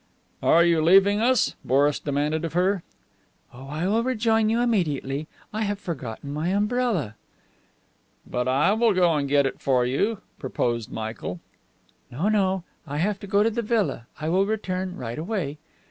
[0.41, 2.81] "Are you leaving us?" Boris demanded of her.
[3.53, 5.27] "Oh, I will rejoin you immediately.
[5.53, 7.13] I have forgotten my umbrella."
[8.25, 11.39] "But I will go and get it for you," proposed Michael.
[12.09, 12.63] "No, no.
[12.87, 15.59] I have to go to the villa; I will return right away."